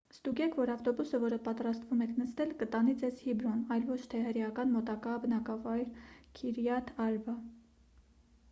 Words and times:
ստուգեք 0.13 0.55
որ 0.59 0.69
ավտոբուսը 0.75 1.17
որը 1.23 1.37
պատրաստվում 1.47 1.99
եք 2.05 2.15
նստել 2.21 2.53
կտանի 2.61 2.95
ձեզ 3.03 3.21
հեբրոն 3.25 3.61
այլ 3.75 3.85
ոչ 3.91 3.99
թե 4.15 4.23
հրեական 4.29 4.73
մոտակա 4.77 5.15
բնակավայր 5.27 5.85
քիրյաթ 6.41 6.91
արբա 7.09 7.37